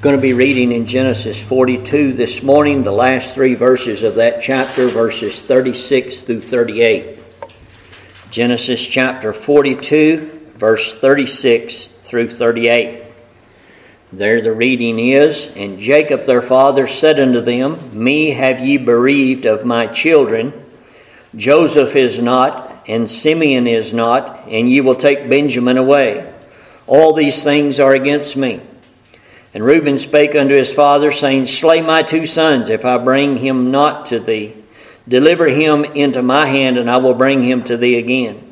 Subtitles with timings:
[0.00, 4.40] going to be reading in Genesis 42 this morning, the last three verses of that
[4.40, 7.18] chapter, verses 36 through 38.
[8.30, 13.02] Genesis chapter 42, verse 36 through 38.
[14.12, 19.46] There the reading is And Jacob their father said unto them, Me have ye bereaved
[19.46, 20.52] of my children.
[21.34, 26.32] Joseph is not, and Simeon is not, and ye will take Benjamin away.
[26.86, 28.60] All these things are against me.
[29.54, 33.70] And Reuben spake unto his father, saying, Slay my two sons, if I bring him
[33.70, 34.54] not to thee.
[35.08, 38.44] Deliver him into my hand, and I will bring him to thee again.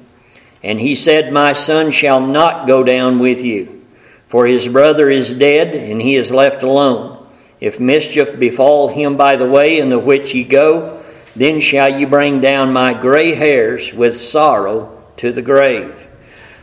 [0.62, 3.84] And he said, My son shall not go down with you,
[4.28, 7.24] for his brother is dead, and he is left alone.
[7.60, 11.02] If mischief befall him by the way in the which ye go,
[11.34, 16.05] then shall ye bring down my gray hairs with sorrow to the grave.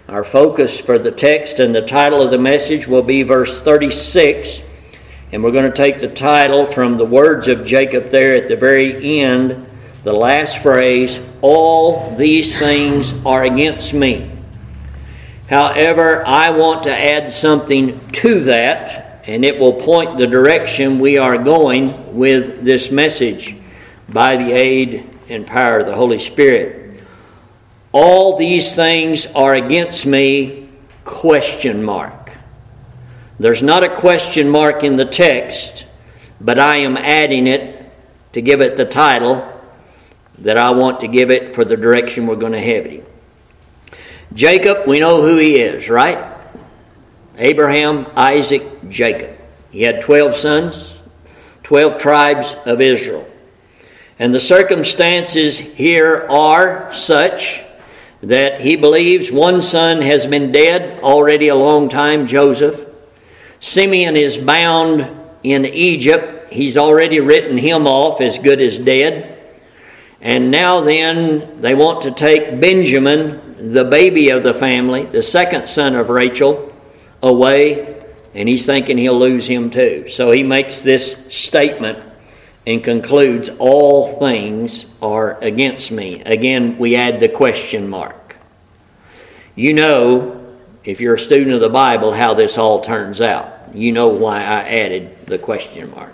[0.10, 4.62] Our focus for the text and the title of the message will be verse 36.
[5.32, 8.58] And we're going to take the title from the words of Jacob there at the
[8.58, 9.66] very end,
[10.04, 14.30] the last phrase All these things are against me.
[15.50, 21.18] However, I want to add something to that, and it will point the direction we
[21.18, 23.56] are going with this message
[24.10, 26.83] by the aid and power of the Holy Spirit.
[27.94, 30.68] All these things are against me,
[31.06, 32.32] question mark.
[33.40, 35.86] There's not a question mark in the text,
[36.42, 37.92] but I am adding it
[38.34, 39.48] to give it the title
[40.40, 43.08] that I want to give it for the direction we're going to have it.
[44.34, 46.36] Jacob, we know who he is, right?
[47.38, 49.38] Abraham, Isaac, Jacob.
[49.70, 51.02] He had 12 sons,
[51.62, 53.28] 12 tribes of Israel.
[54.18, 57.64] And the circumstances here are such
[58.24, 62.86] that he believes one son has been dead already a long time, Joseph.
[63.60, 65.06] Simeon is bound
[65.44, 66.52] in Egypt.
[66.52, 69.30] He's already written him off as good as dead.
[70.22, 75.68] And now then, they want to take Benjamin, the baby of the family, the second
[75.68, 76.74] son of Rachel,
[77.22, 78.02] away,
[78.34, 80.08] and he's thinking he'll lose him too.
[80.10, 82.00] So he makes this statement
[82.66, 86.22] and concludes, All things are against me.
[86.22, 88.38] Again, we add the question mark.
[89.56, 93.50] You know, if you're a student of the Bible, how this all turns out.
[93.74, 96.14] You know why I added the question mark.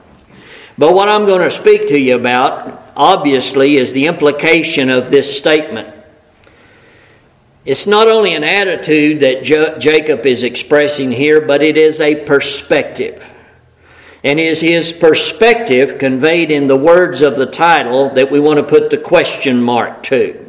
[0.78, 5.38] But what I'm going to speak to you about, obviously, is the implication of this
[5.38, 5.94] statement.
[7.66, 12.24] It's not only an attitude that jo- Jacob is expressing here, but it is a
[12.24, 13.26] perspective
[14.24, 18.64] and is his perspective conveyed in the words of the title that we want to
[18.64, 20.46] put the question mark to.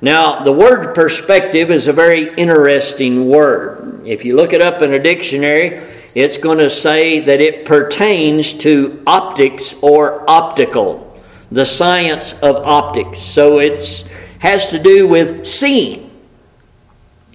[0.00, 4.06] Now, the word perspective is a very interesting word.
[4.06, 5.82] If you look it up in a dictionary,
[6.14, 13.20] it's going to say that it pertains to optics or optical, the science of optics.
[13.20, 14.04] So it
[14.38, 16.10] has to do with seeing,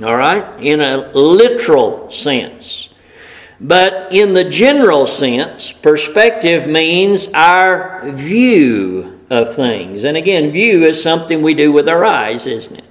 [0.01, 2.89] all right, in a literal sense.
[3.63, 10.03] But in the general sense, perspective means our view of things.
[10.03, 12.83] And again, view is something we do with our eyes, isn't it?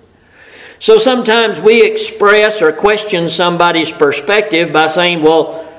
[0.78, 5.71] So sometimes we express or question somebody's perspective by saying, well,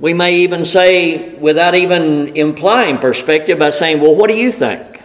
[0.00, 5.00] we may even say, without even implying perspective, by saying, well, what do you think?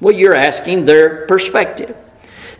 [0.00, 1.96] Well, you're asking their perspective.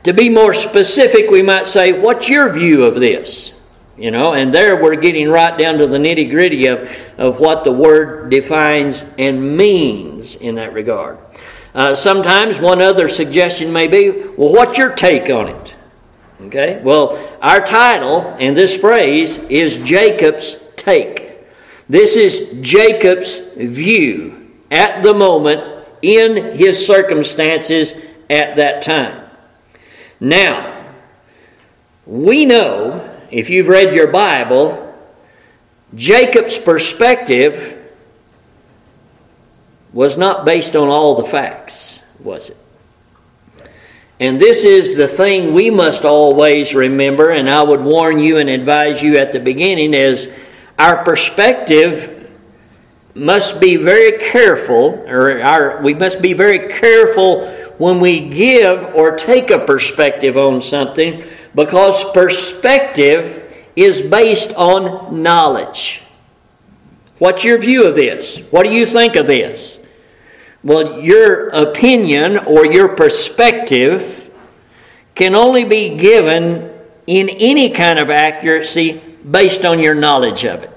[0.05, 3.53] To be more specific, we might say, what's your view of this?
[4.01, 7.65] You know, and there we're getting right down to the nitty gritty of, of what
[7.65, 11.19] the word defines and means in that regard.
[11.75, 15.77] Uh, sometimes one other suggestion may be, well, what's your take on it?
[16.45, 21.35] Okay, well, our title and this phrase is Jacob's take.
[21.87, 27.97] This is Jacob's view at the moment in his circumstances
[28.31, 29.29] at that time.
[30.21, 30.87] Now,
[32.07, 34.95] we know if you've read your Bible,
[35.95, 37.77] Jacob's perspective
[39.93, 42.57] was not based on all the facts, was it?
[44.21, 48.51] And this is the thing we must always remember, and I would warn you and
[48.51, 50.29] advise you at the beginning is
[50.79, 52.31] our perspective
[53.15, 57.49] must be very careful, or our, we must be very careful
[57.79, 61.25] when we give or take a perspective on something
[61.55, 66.03] because perspective is based on knowledge.
[67.19, 68.39] What's your view of this?
[68.51, 69.79] What do you think of this?
[70.63, 74.31] Well, your opinion or your perspective
[75.15, 76.71] can only be given
[77.07, 80.77] in any kind of accuracy based on your knowledge of it.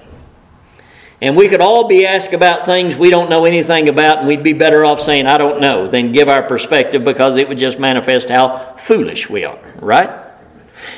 [1.20, 4.42] And we could all be asked about things we don't know anything about, and we'd
[4.42, 7.78] be better off saying, I don't know, than give our perspective because it would just
[7.78, 10.23] manifest how foolish we are, right?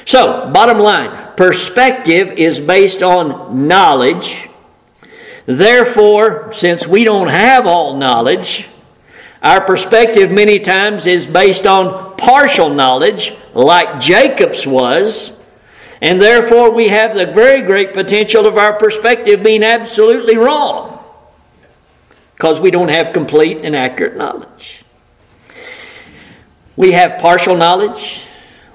[0.05, 4.49] So, bottom line perspective is based on knowledge.
[5.47, 8.69] Therefore, since we don't have all knowledge,
[9.43, 15.41] our perspective many times is based on partial knowledge, like Jacob's was,
[16.01, 21.05] and therefore we have the very great potential of our perspective being absolutely wrong
[22.35, 24.85] because we don't have complete and accurate knowledge.
[26.77, 28.25] We have partial knowledge.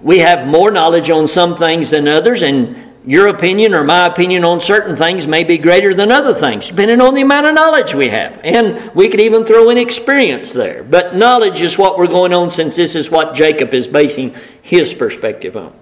[0.01, 2.75] We have more knowledge on some things than others, and
[3.06, 7.01] your opinion or my opinion on certain things may be greater than other things, depending
[7.01, 8.39] on the amount of knowledge we have.
[8.44, 10.83] And we could even throw in experience there.
[10.83, 14.94] But knowledge is what we're going on since this is what Jacob is basing his
[14.94, 15.74] perspective on.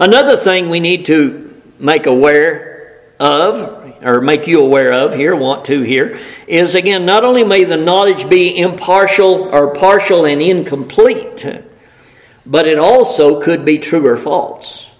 [0.00, 5.66] Another thing we need to make aware of, or make you aware of here, want
[5.66, 11.64] to here, is again, not only may the knowledge be impartial or partial and incomplete,
[12.46, 14.90] but it also could be true or false.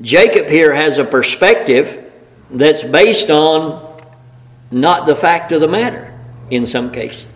[0.00, 2.12] Jacob here has a perspective
[2.50, 3.82] that's based on
[4.70, 6.12] not the fact of the matter
[6.50, 7.28] in some cases.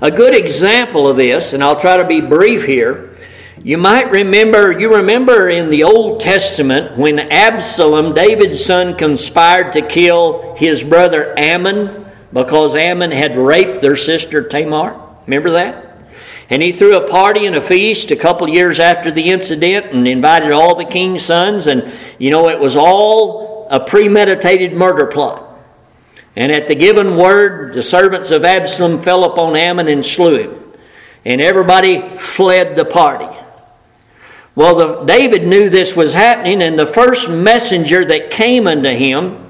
[0.00, 3.14] A good example of this, and I'll try to be brief here,
[3.62, 9.80] you might remember, you remember in the Old Testament when Absalom, David's son, conspired to
[9.80, 15.00] kill his brother Amnon because Amnon had raped their sister Tamar.
[15.26, 15.83] Remember that?
[16.50, 20.06] And he threw a party and a feast a couple years after the incident and
[20.06, 21.66] invited all the king's sons.
[21.66, 25.42] And, you know, it was all a premeditated murder plot.
[26.36, 30.60] And at the given word, the servants of Absalom fell upon Amnon and slew him.
[31.24, 33.28] And everybody fled the party.
[34.54, 39.48] Well, the, David knew this was happening, and the first messenger that came unto him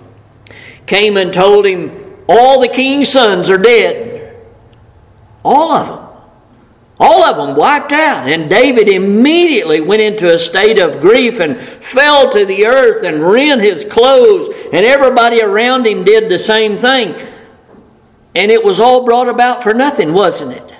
[0.87, 4.43] came and told him, All the king's sons are dead.
[5.45, 6.04] All of them.
[7.01, 8.29] All of them wiped out.
[8.29, 13.23] And David immediately went into a state of grief and fell to the earth and
[13.23, 14.49] rent his clothes.
[14.73, 17.15] And everybody around him did the same thing.
[18.37, 20.73] And it was all brought about for nothing, wasn't it?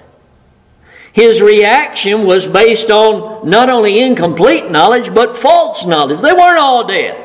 [1.13, 6.21] His reaction was based on not only incomplete knowledge, but false knowledge.
[6.21, 7.21] They weren't all dead.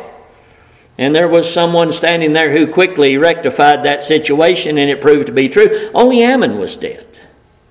[1.00, 5.32] And there was someone standing there who quickly rectified that situation, and it proved to
[5.32, 5.90] be true.
[5.96, 7.08] Only Amnon was dead.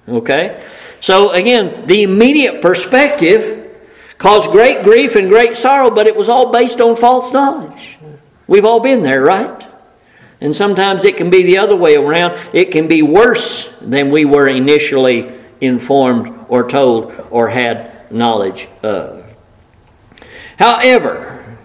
[0.09, 0.65] Okay?
[1.01, 3.77] So again, the immediate perspective
[4.19, 7.99] caused great grief and great sorrow, but it was all based on false knowledge.
[8.47, 9.65] We've all been there, right?
[10.41, 12.39] And sometimes it can be the other way around.
[12.53, 19.25] It can be worse than we were initially informed or told or had knowledge of.
[20.59, 21.57] However,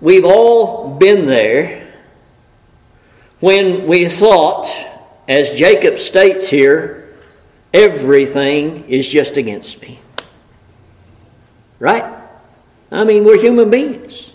[0.00, 1.92] we've all been there
[3.40, 4.68] when we thought,
[5.28, 7.01] as Jacob states here,
[7.72, 10.00] Everything is just against me.
[11.78, 12.04] Right?
[12.90, 14.34] I mean, we're human beings.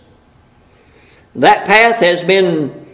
[1.36, 2.88] That path has been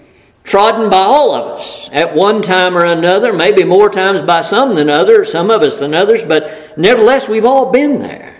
[0.43, 4.75] trodden by all of us at one time or another, maybe more times by some
[4.75, 8.32] than others, some of us than others, but nevertheless, we've all been there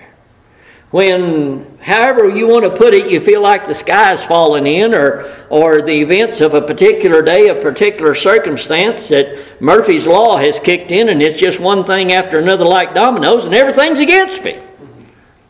[0.93, 4.93] when, however you want to put it, you feel like the sky is falling in,
[4.93, 10.59] or, or the events of a particular day, a particular circumstance, that Murphy's Law has
[10.59, 14.59] kicked in, and it's just one thing after another like dominoes, and everything's against me.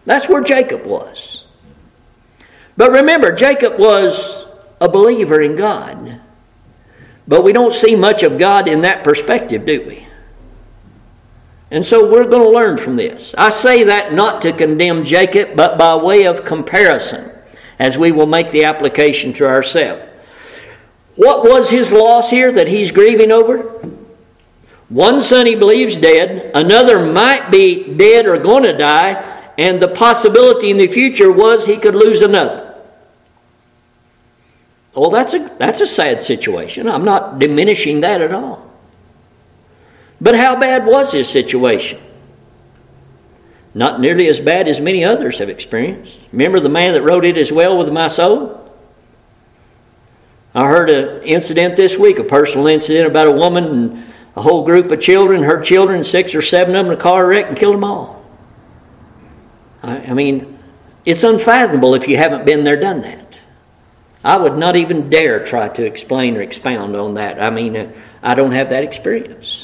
[0.05, 1.43] That's where Jacob was.
[2.77, 4.45] But remember, Jacob was
[4.79, 6.21] a believer in God.
[7.27, 10.07] But we don't see much of God in that perspective, do we?
[11.73, 13.33] And so we're going to learn from this.
[13.35, 17.31] I say that not to condemn Jacob, but by way of comparison,
[17.79, 20.07] as we will make the application to ourselves.
[21.15, 23.61] What was his loss here that he's grieving over?
[24.87, 29.87] One son he believes dead, another might be dead or going to die, and the
[29.87, 32.75] possibility in the future was he could lose another.
[34.93, 36.87] Well, that's a, that's a sad situation.
[36.87, 38.72] I'm not diminishing that at all.
[40.23, 41.99] But how bad was his situation?
[43.73, 46.17] Not nearly as bad as many others have experienced.
[46.31, 48.61] Remember the man that wrote It Is Well with My Soul?
[50.55, 54.03] I heard an incident this week, a personal incident about a woman and
[54.37, 57.27] a whole group of children, her children, six or seven of them, in a car
[57.27, 58.23] wreck and killed them all.
[59.81, 60.57] I, I mean,
[61.03, 63.41] it's unfathomable if you haven't been there, done that.
[64.23, 67.41] I would not even dare try to explain or expound on that.
[67.41, 69.62] I mean, uh, I don't have that experience.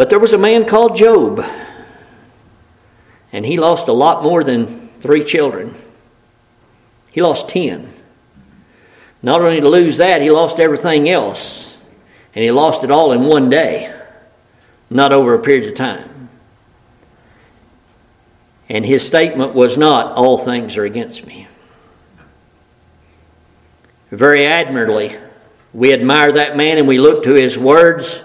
[0.00, 1.44] But there was a man called Job,
[3.34, 5.74] and he lost a lot more than three children.
[7.10, 7.92] He lost 10.
[9.22, 11.76] Not only to lose that, he lost everything else.
[12.34, 13.94] And he lost it all in one day,
[14.88, 16.30] not over a period of time.
[18.70, 21.46] And his statement was not, All things are against me.
[24.10, 25.18] Very admirably,
[25.74, 28.22] we admire that man and we look to his words,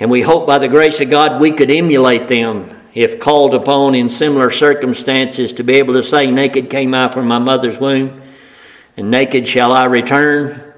[0.00, 3.94] and we hope by the grace of God we could emulate them if called upon
[3.94, 8.20] in similar circumstances to be able to say, Naked came I from my mother's womb,
[8.96, 10.72] and naked shall I return.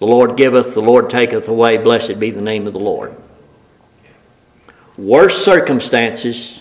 [0.00, 1.78] The Lord giveth, the Lord taketh away.
[1.78, 3.16] Blessed be the name of the Lord.
[4.98, 6.60] Worse circumstances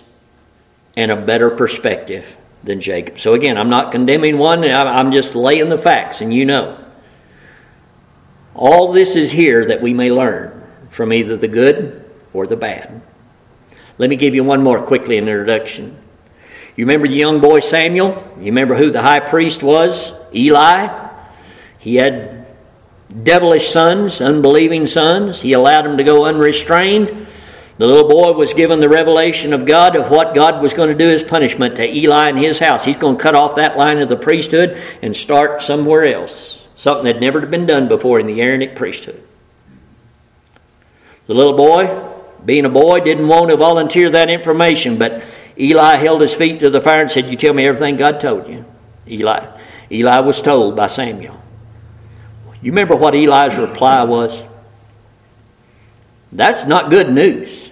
[0.96, 3.18] and a better perspective than Jacob.
[3.18, 6.78] So, again, I'm not condemning one, I'm just laying the facts, and you know.
[8.54, 10.61] All this is here that we may learn
[10.92, 13.02] from either the good or the bad.
[13.98, 15.98] Let me give you one more quickly an introduction.
[16.76, 18.32] You remember the young boy Samuel?
[18.38, 20.14] You remember who the high priest was?
[20.34, 21.10] Eli.
[21.80, 22.46] He had
[23.24, 25.42] devilish sons, unbelieving sons.
[25.42, 27.28] He allowed them to go unrestrained.
[27.78, 31.04] The little boy was given the revelation of God of what God was going to
[31.04, 32.86] do as punishment to Eli and his house.
[32.86, 36.66] He's going to cut off that line of the priesthood and start somewhere else.
[36.76, 39.22] Something that had never been done before in the Aaronic priesthood.
[41.32, 41.88] The little boy
[42.44, 45.24] being a boy, didn't want to volunteer that information, but
[45.58, 48.50] Eli held his feet to the fire and said, You tell me everything God told
[48.50, 48.66] you.
[49.08, 49.48] Eli.
[49.90, 51.42] Eli was told by Samuel.
[52.62, 54.44] You remember what Eli's reply was?
[56.34, 57.72] That's not good news.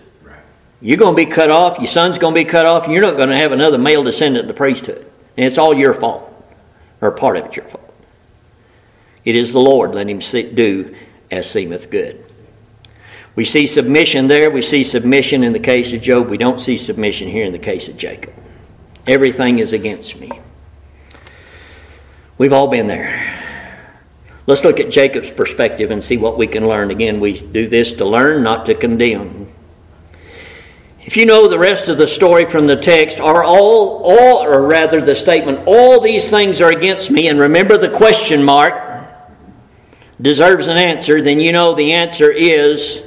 [0.79, 3.01] You're going to be cut off, your son's going to be cut off, and you're
[3.01, 5.05] not going to have another male descendant of the priesthood.
[5.35, 6.31] And it's all your fault,
[7.01, 7.93] or part of it your fault.
[9.25, 10.95] It is the Lord, let him do
[11.29, 12.28] as seemeth good.
[13.39, 14.51] We see submission there.
[14.51, 16.27] We see submission in the case of Job.
[16.27, 18.33] We don't see submission here in the case of Jacob.
[19.07, 20.29] Everything is against me.
[22.37, 23.63] We've all been there.
[24.45, 26.91] Let's look at Jacob's perspective and see what we can learn.
[26.91, 29.47] Again, we do this to learn, not to condemn.
[31.05, 34.63] If you know the rest of the story from the text, are all, all, or
[34.63, 39.07] rather the statement, all these things are against me, and remember the question mark
[40.21, 43.01] deserves an answer, then you know the answer is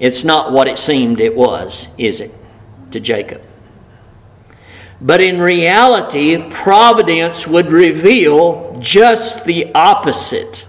[0.00, 2.34] it's not what it seemed it was, is it,
[2.90, 3.42] to Jacob?
[5.00, 10.66] But in reality, providence would reveal just the opposite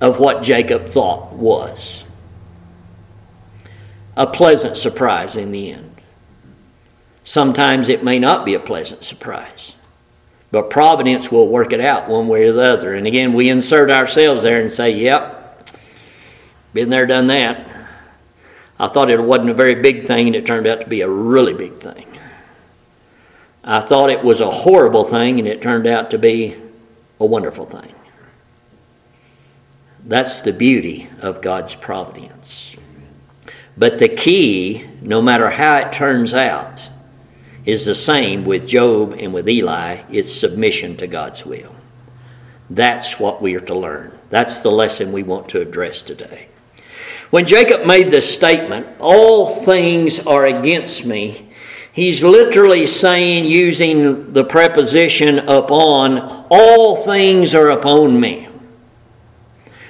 [0.00, 2.04] of what Jacob thought was.
[4.16, 6.00] A pleasant surprise in the end.
[7.24, 9.74] Sometimes it may not be a pleasant surprise,
[10.50, 12.94] but providence will work it out one way or the other.
[12.94, 15.62] And again, we insert ourselves there and say, yep,
[16.72, 17.77] been there, done that.
[18.78, 21.08] I thought it wasn't a very big thing, and it turned out to be a
[21.08, 22.06] really big thing.
[23.64, 26.56] I thought it was a horrible thing, and it turned out to be
[27.18, 27.94] a wonderful thing.
[30.04, 32.76] That's the beauty of God's providence.
[33.76, 36.88] But the key, no matter how it turns out,
[37.64, 41.74] is the same with Job and with Eli it's submission to God's will.
[42.70, 44.18] That's what we are to learn.
[44.30, 46.48] That's the lesson we want to address today.
[47.30, 51.50] When Jacob made this statement, all things are against me,
[51.92, 58.48] he's literally saying, using the preposition upon, all things are upon me.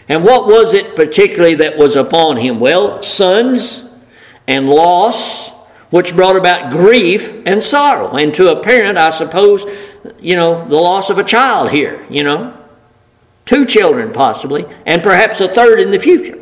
[0.09, 2.59] And what was it particularly that was upon him?
[2.59, 3.88] Well, sons
[4.49, 5.50] and loss,
[5.90, 8.16] which brought about grief and sorrow.
[8.16, 9.64] And to a parent, I suppose,
[10.18, 12.57] you know, the loss of a child here, you know,
[13.45, 16.38] two children possibly, and perhaps a third in the future.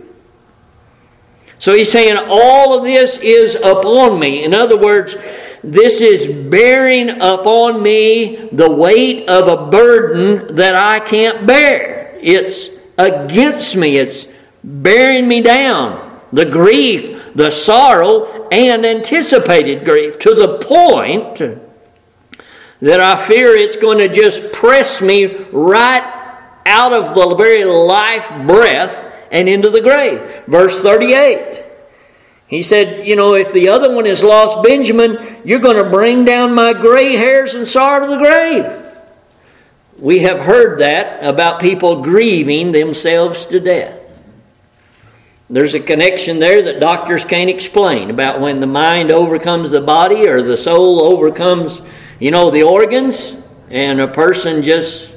[1.59, 4.45] So he's saying, All of this is upon me.
[4.45, 5.17] In other words,
[5.63, 12.17] this is bearing upon me the weight of a burden that I can't bear.
[12.21, 14.29] It's against me, it's
[14.63, 16.21] bearing me down.
[16.33, 21.39] The grief, the sorrow, and anticipated grief to the point
[22.81, 26.13] that I fear it's going to just press me right
[26.67, 30.21] out of the very life breath and into the grave.
[30.47, 31.65] Verse 38.
[32.49, 36.25] He said, You know, if the other one is lost Benjamin, you're going to bring
[36.25, 38.83] down my gray hairs and sorrow to the grave.
[39.99, 44.23] We have heard that about people grieving themselves to death.
[45.49, 50.29] There's a connection there that doctors can't explain about when the mind overcomes the body
[50.29, 51.81] or the soul overcomes,
[52.19, 53.37] you know, the organs,
[53.71, 55.13] and a person just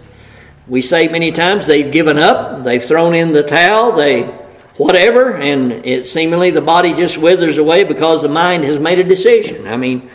[0.70, 4.24] we say many times they've given up, they've thrown in the towel, they
[4.78, 9.04] whatever, and it seemingly the body just withers away because the mind has made a
[9.04, 9.68] decision.
[9.68, 10.10] I mean,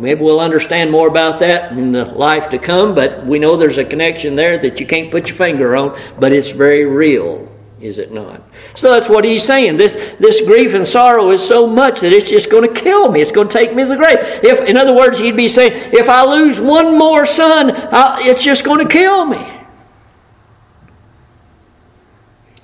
[0.00, 3.76] Maybe we'll understand more about that in the life to come, but we know there's
[3.76, 7.49] a connection there that you can't put your finger on, but it's very real,
[7.80, 8.42] is it not?
[8.74, 9.78] So that's what he's saying.
[9.78, 13.22] This, this grief and sorrow is so much that it's just going to kill me.
[13.22, 14.18] It's going to take me to the grave.
[14.42, 18.44] If, in other words, he'd be saying, if I lose one more son, I'll, it's
[18.44, 19.60] just going to kill me.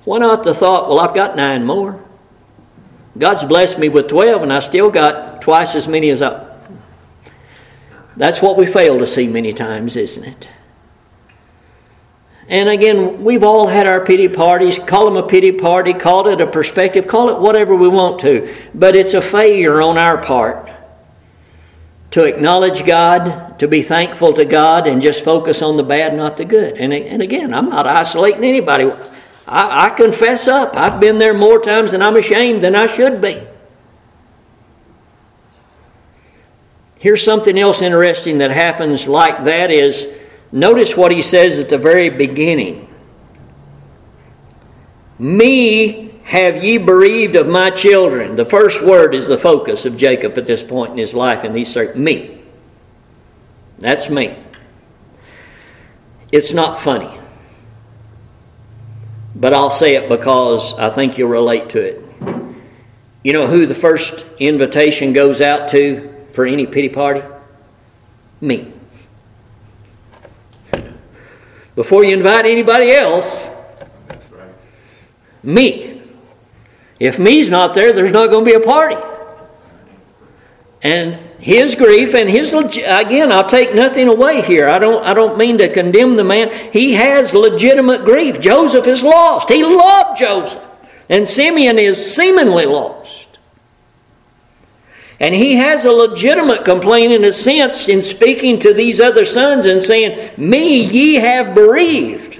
[0.05, 2.01] Why not the thought, well, I've got nine more?
[3.17, 6.45] God's blessed me with 12, and I still got twice as many as I.
[8.15, 10.49] That's what we fail to see many times, isn't it?
[12.49, 14.79] And again, we've all had our pity parties.
[14.79, 18.53] Call them a pity party, call it a perspective, call it whatever we want to.
[18.73, 20.69] But it's a failure on our part
[22.11, 26.37] to acknowledge God, to be thankful to God, and just focus on the bad, not
[26.37, 26.77] the good.
[26.77, 28.91] And, and again, I'm not isolating anybody.
[29.45, 30.77] I, I confess up.
[30.77, 33.45] I've been there more times than I'm ashamed than I should be.
[36.99, 40.07] Here's something else interesting that happens like that is
[40.51, 42.87] notice what he says at the very beginning.
[45.19, 48.35] Me have ye bereaved of my children.
[48.35, 51.55] The first word is the focus of Jacob at this point in his life, and
[51.55, 52.41] he's saying, Me.
[53.79, 54.35] That's me.
[56.31, 57.17] It's not funny
[59.39, 62.03] but I'll say it because I think you'll relate to it.
[63.23, 67.21] You know who the first invitation goes out to for any pity party?
[68.41, 68.73] Me.
[71.77, 73.47] Before you invite anybody else,
[75.43, 76.01] me.
[76.99, 78.97] If me's not there, there's not going to be a party.
[80.81, 84.67] And his grief and his again i'll take nothing away here.
[84.67, 86.51] I don't i don't mean to condemn the man.
[86.73, 88.39] He has legitimate grief.
[88.39, 89.49] Joseph is lost.
[89.49, 90.63] He loved joseph.
[91.09, 92.96] And simeon is seemingly lost
[95.19, 99.65] and he has a legitimate complaint in a sense in speaking to these other sons
[99.65, 102.37] and saying me ye have bereaved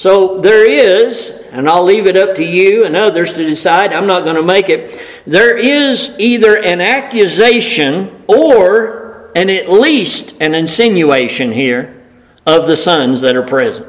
[0.00, 4.06] so there is, and I'll leave it up to you and others to decide, I'm
[4.06, 4.98] not going to make it.
[5.26, 12.02] There is either an accusation or an at least an insinuation here
[12.46, 13.88] of the sons that are present.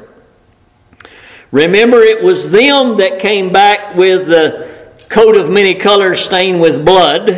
[1.50, 4.81] Remember, it was them that came back with the
[5.12, 7.28] coat of many colors stained with blood,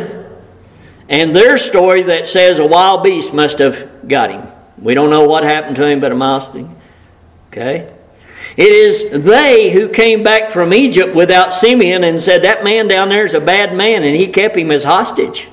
[1.09, 4.47] and their story that says a wild beast must have got him.
[4.77, 6.49] We don't know what happened to him, but a mouse.
[7.49, 7.93] Okay?
[8.55, 13.09] It is they who came back from Egypt without Simeon and said, That man down
[13.09, 15.49] there is a bad man, and he kept him as hostage.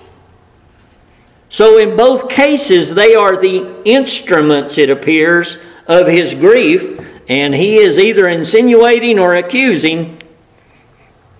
[1.48, 5.58] So, in both cases, they are the instruments, it appears,
[5.88, 10.18] of his grief, and he is either insinuating or accusing,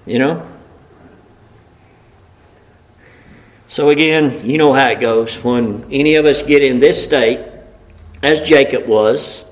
[0.05, 0.52] you know.
[3.73, 5.35] So, again, you know how it goes.
[5.43, 7.41] When any of us get in this state,
[8.23, 9.45] as Jacob was,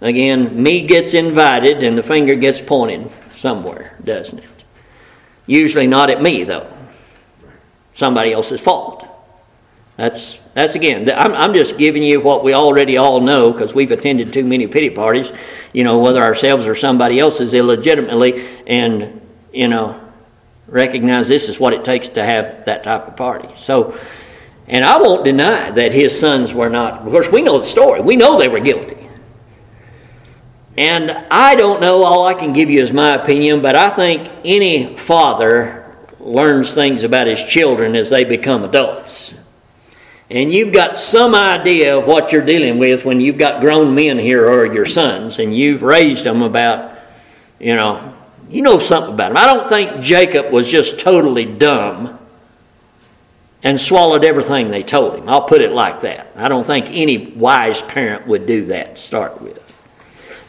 [0.00, 4.50] Again, me gets invited and the finger gets pointed somewhere, doesn't it?
[5.46, 6.70] Usually not at me, though.
[7.94, 9.08] Somebody else's fault.
[9.96, 13.90] That's, that's again, I'm, I'm just giving you what we already all know because we've
[13.90, 15.32] attended too many pity parties,
[15.72, 19.22] you know, whether ourselves or somebody else's illegitimately, and,
[19.54, 19.98] you know,
[20.68, 23.48] recognize this is what it takes to have that type of party.
[23.56, 23.98] So,
[24.68, 28.00] and I won't deny that his sons were not, of course, we know the story.
[28.00, 29.08] We know they were guilty.
[30.76, 34.30] And I don't know, all I can give you is my opinion, but I think
[34.44, 39.32] any father learns things about his children as they become adults.
[40.28, 44.18] And you've got some idea of what you're dealing with when you've got grown men
[44.18, 46.98] here or your sons, and you've raised them about,
[47.60, 48.12] you know,
[48.48, 49.36] you know something about him.
[49.36, 52.18] I don't think Jacob was just totally dumb
[53.62, 55.28] and swallowed everything they told him.
[55.28, 56.28] I'll put it like that.
[56.36, 59.62] I don't think any wise parent would do that to start with.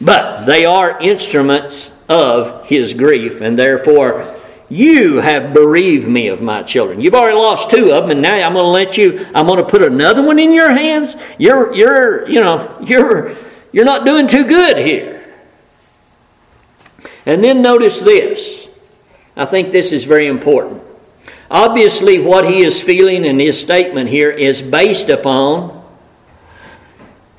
[0.00, 4.36] But they are instruments of his grief, and therefore
[4.68, 7.00] you have bereaved me of my children.
[7.00, 9.26] You've already lost two of them, and now I'm going to let you.
[9.34, 11.16] I'm going to put another one in your hands.
[11.38, 13.34] You're, you're, you know, you're,
[13.72, 15.17] you're not doing too good here.
[17.28, 18.66] And then notice this.
[19.36, 20.82] I think this is very important.
[21.48, 25.84] Obviously, what he is feeling in his statement here is based upon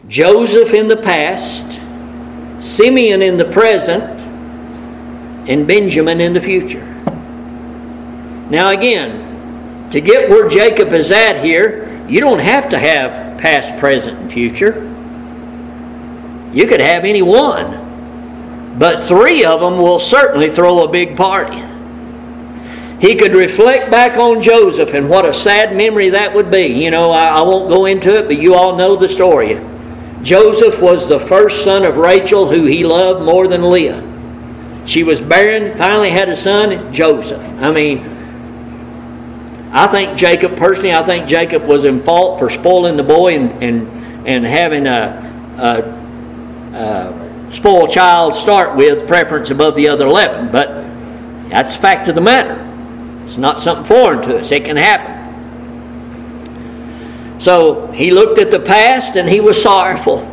[0.08, 1.80] Joseph in the past
[2.60, 4.04] Simeon in the present,
[5.50, 6.86] and Benjamin in the future.
[8.50, 13.78] Now, again, to get where Jacob is at here, you don't have to have past,
[13.78, 14.86] present, and future.
[16.54, 17.89] You could have any one,
[18.80, 21.62] but three of them will certainly throw a big party.
[23.02, 26.68] he could reflect back on Joseph and what a sad memory that would be.
[26.84, 29.60] You know, I, I won't go into it, but you all know the story.
[30.22, 34.06] Joseph was the first son of Rachel, who he loved more than Leah.
[34.86, 37.42] She was barren, finally had a son, Joseph.
[37.60, 38.00] I mean,
[39.72, 43.64] I think Jacob, personally, I think Jacob was in fault for spoiling the boy and,
[43.64, 45.84] and, and having a,
[46.74, 47.19] a, a
[47.52, 50.52] spoiled child start with preference above the other 11.
[50.52, 50.68] But
[51.50, 52.66] that's the fact of the matter.
[53.26, 55.20] It's not something foreign to us, it can happen.
[57.40, 60.26] So he looked at the past and he was sorrowful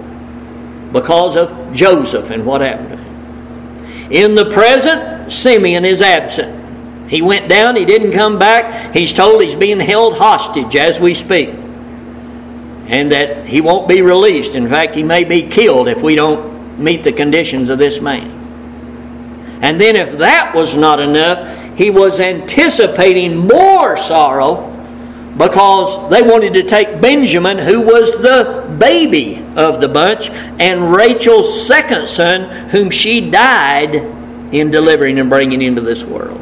[0.92, 3.02] because of Joseph and what happened.
[4.12, 7.10] In the present, Simeon is absent.
[7.10, 8.94] He went down, he didn't come back.
[8.94, 11.50] He's told he's being held hostage as we speak.
[12.88, 14.54] And that he won't be released.
[14.54, 18.30] In fact, he may be killed if we don't meet the conditions of this man.
[19.62, 24.72] And then, if that was not enough, he was anticipating more sorrow
[25.36, 31.66] because they wanted to take Benjamin, who was the baby of the bunch, and Rachel's
[31.66, 33.94] second son, whom she died
[34.52, 36.40] in delivering and bringing into this world.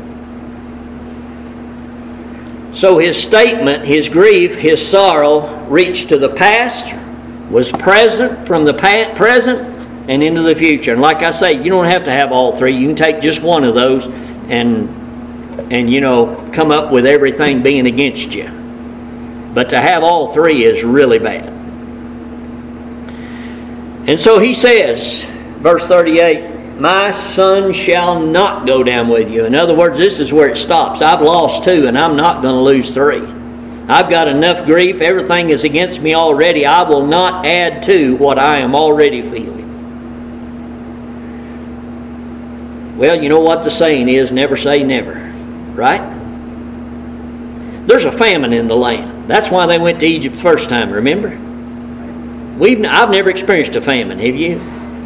[2.73, 6.93] So his statement, his grief, his sorrow reached to the past,
[7.51, 9.74] was present from the present
[10.09, 10.93] and into the future.
[10.93, 12.73] And like I say, you don't have to have all three.
[12.77, 15.03] You can take just one of those and
[15.73, 18.51] and you know come up with everything being against you.
[19.55, 21.55] But to have all three is really bad.
[24.07, 25.25] And so he says,
[25.61, 29.47] verse 38, My son shall not go down with you.
[29.47, 31.01] In other words, this is where it stops.
[31.01, 33.23] I've lost two, and I'm not going to lose three.
[33.89, 35.01] I've got enough grief.
[35.01, 36.67] Everything is against me already.
[36.67, 39.64] I will not add to what I am already feeling.
[42.97, 45.15] Well, you know what the saying is never say never,
[45.75, 46.13] right?
[47.87, 49.29] There's a famine in the land.
[49.29, 51.31] That's why they went to Egypt the first time, remember?
[52.59, 54.61] We've, I've never experienced a famine, have you?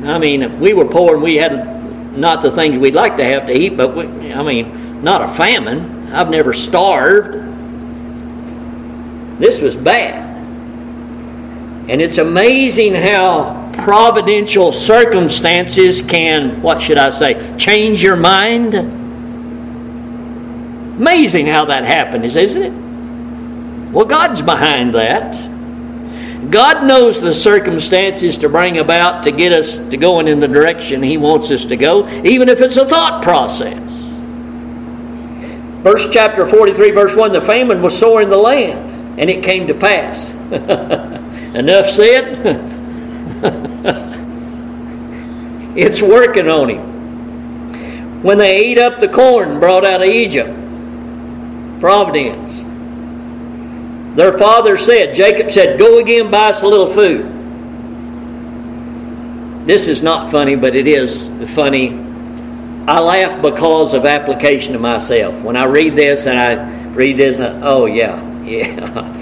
[0.05, 3.47] I mean, we were poor and we had not the things we'd like to have
[3.47, 6.13] to eat, but we, I mean, not a famine.
[6.13, 7.35] I've never starved.
[9.41, 10.27] This was bad.
[11.89, 18.75] And it's amazing how providential circumstances can, what should I say, change your mind.
[20.99, 23.93] Amazing how that happens, isn't it?
[23.93, 25.51] Well, God's behind that.
[26.51, 31.03] God knows the circumstances to bring about to get us to going in the direction
[31.03, 34.09] He wants us to go, even if it's a thought process.
[35.83, 39.67] Verse chapter 43, verse 1 The famine was sore in the land, and it came
[39.69, 40.31] to pass.
[41.55, 42.75] Enough said.
[45.77, 48.23] it's working on him.
[48.23, 50.51] When they ate up the corn brought out of Egypt,
[51.81, 52.65] providence.
[54.17, 57.35] Their father said, Jacob said, Go again, buy us a little food.
[59.67, 61.91] This is not funny, but it is funny.
[62.89, 65.43] I laugh because of application to myself.
[65.43, 69.15] When I read this and I read this, and I, oh, yeah, yeah,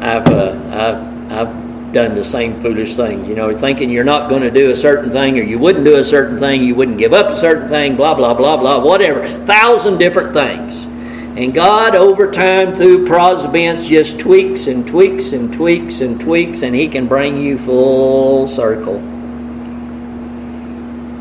[0.00, 1.63] I've, uh, I've, I've
[1.94, 3.28] done the same foolish things.
[3.28, 5.96] You know, thinking you're not going to do a certain thing or you wouldn't do
[5.96, 9.26] a certain thing, you wouldn't give up a certain thing, blah, blah, blah, blah, whatever.
[9.46, 10.84] Thousand different things.
[11.36, 16.74] And God, over time, through providence, just tweaks and tweaks and tweaks and tweaks, and
[16.74, 19.00] He can bring you full circle.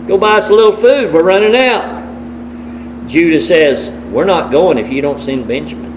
[0.08, 1.14] Go buy us a little food.
[1.14, 3.08] We're running out.
[3.08, 5.93] Judah says, We're not going if you don't send Benjamin.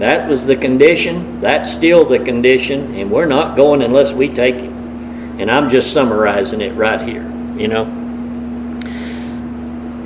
[0.00, 1.40] That was the condition.
[1.42, 2.94] That's still the condition.
[2.94, 5.38] And we're not going unless we take him.
[5.38, 7.22] And I'm just summarizing it right here,
[7.58, 7.84] you know.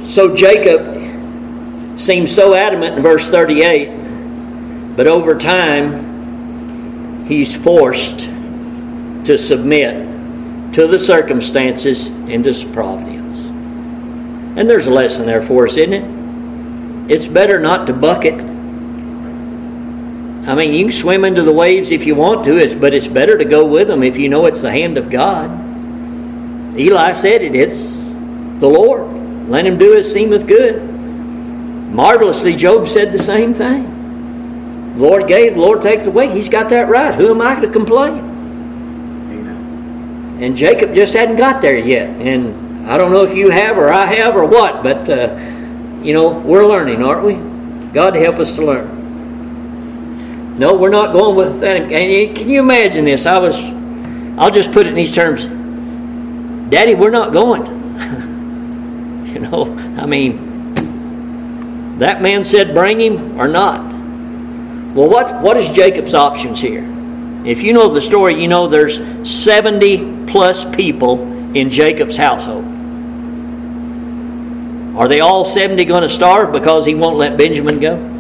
[0.09, 8.19] So Jacob seems so adamant in verse 38, but over time, he's forced
[9.27, 13.45] to submit to the circumstances and to providence.
[14.59, 17.13] And there's a lesson there for us, isn't it?
[17.13, 18.54] It's better not to bucket.
[20.47, 23.39] I mean, you can swim into the waves if you want to, but it's better
[23.39, 25.51] to go with them if you know it's the hand of God.
[26.79, 28.09] Eli said it, it's
[28.59, 29.49] the Lord.
[29.49, 30.83] Let him do as seemeth good.
[30.83, 34.93] Marvelously, Job said the same thing.
[34.97, 36.31] The Lord gave, the Lord takes away.
[36.31, 37.15] He's got that right.
[37.15, 38.19] Who am I to complain?
[39.31, 40.39] Amen.
[40.43, 42.11] And Jacob just hadn't got there yet.
[42.21, 45.39] And I don't know if you have or I have or what, but, uh,
[46.03, 47.35] you know, we're learning, aren't we?
[47.93, 48.94] God help us to learn.
[50.57, 51.77] No, we're not going with that.
[51.77, 53.27] And can you imagine this?
[53.27, 53.59] I was,
[54.39, 55.47] I'll just put it in these terms.
[56.71, 57.63] Daddy, we're not going.
[59.27, 63.93] you know, I mean, That man said, Bring him or not.
[64.95, 66.85] Well, what, what is Jacob's options here?
[67.45, 71.21] If you know the story, you know there's 70 plus people
[71.57, 72.65] in Jacob's household.
[74.97, 78.14] Are they all 70 going to starve because he won't let Benjamin go?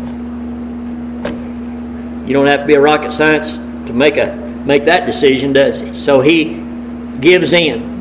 [2.26, 4.34] You don't have to be a rocket science to make a
[4.64, 5.94] make that decision, does he?
[5.94, 6.54] So he
[7.20, 7.94] gives in.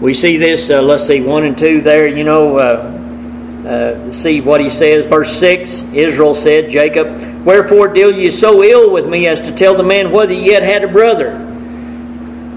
[0.00, 2.90] We see this, uh, let's see, 1 and 2 there, you know, uh,
[3.66, 5.06] uh, see what he says.
[5.06, 9.74] Verse 6 Israel said, Jacob, Wherefore deal ye so ill with me as to tell
[9.74, 11.38] the man whether ye yet had a brother?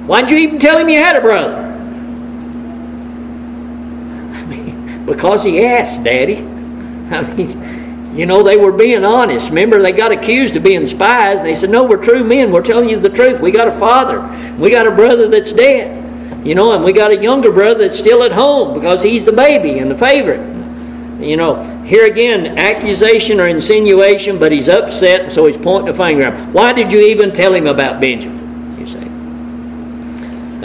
[0.08, 1.56] Why'd you even tell him you had a brother?
[4.34, 6.38] I mean, because he asked, Daddy.
[7.10, 7.76] I mean,
[8.17, 9.49] you know, they were being honest.
[9.49, 11.43] Remember, they got accused of being spies.
[11.43, 12.51] They said, No, we're true men.
[12.51, 13.39] We're telling you the truth.
[13.39, 14.21] We got a father.
[14.58, 16.43] We got a brother that's dead.
[16.43, 19.32] You know, and we got a younger brother that's still at home because he's the
[19.32, 20.41] baby and the favorite.
[21.21, 26.23] You know, here again, accusation or insinuation, but he's upset, so he's pointing a finger
[26.23, 26.53] at him.
[26.53, 28.80] Why did you even tell him about Benjamin?
[28.80, 29.03] You say.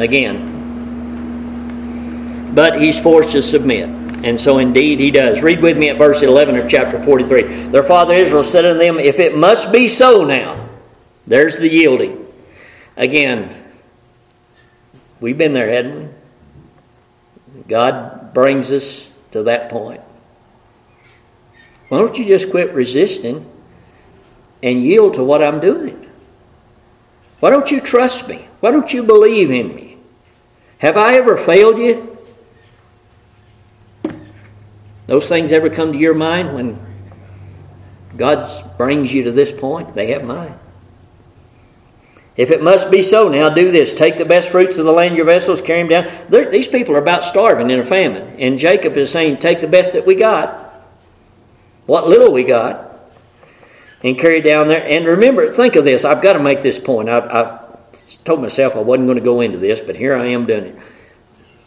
[0.03, 0.49] Again.
[2.55, 4.02] But he's forced to submit.
[4.23, 5.43] And so indeed he does.
[5.43, 7.69] Read with me at verse 11 of chapter 43.
[7.69, 10.69] Their father Israel said unto them, If it must be so now,
[11.27, 12.27] there's the yielding.
[12.97, 13.51] Again,
[15.21, 17.63] we've been there, hadn't we?
[17.69, 20.01] God brings us to that point.
[21.89, 23.47] Why don't you just quit resisting
[24.63, 26.11] and yield to what I'm doing?
[27.41, 28.47] Why don't you trust me?
[28.61, 29.99] Why don't you believe in me?
[30.79, 32.12] Have I ever failed you?
[35.13, 36.79] Those things ever come to your mind when
[38.17, 38.49] God
[38.79, 39.95] brings you to this point?
[39.95, 40.59] They have mine.
[42.35, 43.93] If it must be so, now do this.
[43.93, 46.27] Take the best fruits of the land, your vessels, carry them down.
[46.31, 48.37] They're, these people are about starving in a famine.
[48.39, 50.63] And Jacob is saying, Take the best that we got
[51.85, 52.99] what little we got,
[54.03, 54.83] and carry down there.
[54.83, 56.07] And remember, think of this.
[56.07, 57.11] I've got to make this point.
[57.11, 57.61] I, I
[58.25, 60.79] told myself I wasn't going to go into this, but here I am doing it.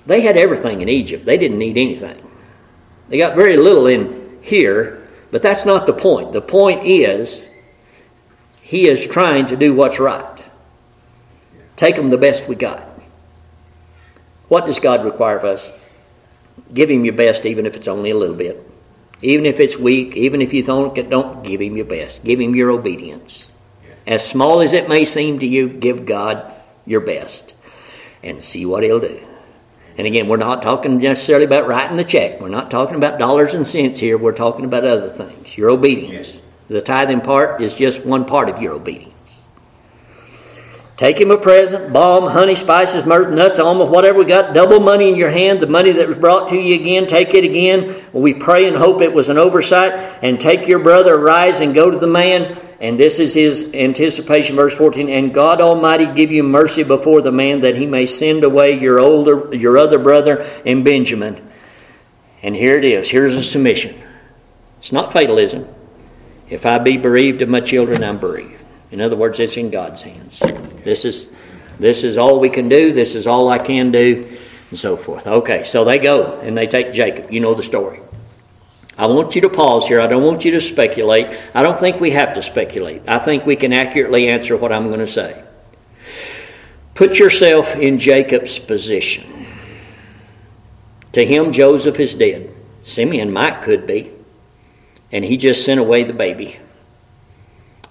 [0.08, 1.26] They had everything in Egypt.
[1.26, 2.25] They didn't need anything.
[3.10, 6.34] They got very little in here, but that's not the point.
[6.34, 7.44] The point is,
[8.62, 10.42] he is trying to do what's right.
[11.76, 12.88] Take them the best we got.
[14.48, 15.72] What does God require of us?
[16.74, 18.66] Give him your best, even if it's only a little bit.
[19.22, 22.24] Even if it's weak, even if you don't, don't give Him your best.
[22.24, 23.52] Give Him your obedience.
[24.06, 26.54] As small as it may seem to you, give God
[26.86, 27.54] your best
[28.22, 29.26] and see what He'll do.
[29.98, 32.42] And again, we're not talking necessarily about writing the check.
[32.42, 34.18] We're not talking about dollars and cents here.
[34.18, 35.58] We're talking about other things.
[35.58, 36.38] Your obedience.
[36.68, 39.12] The tithing part is just one part of your obedience.
[40.98, 44.54] Take him a present, balm, honey, spices, myrrh, nuts, almonds, whatever we got.
[44.54, 47.06] Double money in your hand, the money that was brought to you again.
[47.06, 48.02] Take it again.
[48.14, 49.92] We pray and hope it was an oversight.
[50.24, 52.58] And take your brother, rise and go to the man.
[52.80, 55.10] And this is his anticipation, verse 14.
[55.10, 59.00] And God Almighty give you mercy before the man that he may send away your
[59.00, 61.50] older, your other brother and Benjamin.
[62.44, 63.10] And here it is.
[63.10, 63.96] Here's a submission.
[64.80, 65.68] It's not fatalism.
[66.50, 68.62] If I be bereaved of my children, I'm bereaved.
[68.92, 70.40] In other words, it's in God's hands.
[70.84, 71.28] This is
[71.80, 72.94] this is all we can do.
[72.94, 74.38] This is all I can do,
[74.70, 75.28] and so forth.
[75.28, 77.32] Okay, so they go and they take Jacob.
[77.32, 78.00] You know the story.
[78.98, 80.00] I want you to pause here.
[80.00, 81.28] I don't want you to speculate.
[81.54, 83.02] I don't think we have to speculate.
[83.08, 85.44] I think we can accurately answer what I'm going to say.
[86.94, 89.48] Put yourself in Jacob's position.
[91.12, 92.50] To him, Joseph is dead.
[92.84, 94.12] Simeon might could be.
[95.12, 96.60] And he just sent away the baby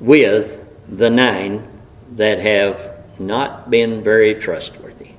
[0.01, 1.69] with the nine
[2.13, 5.11] that have not been very trustworthy.